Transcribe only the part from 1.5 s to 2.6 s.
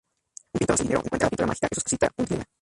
que suscita un dilema.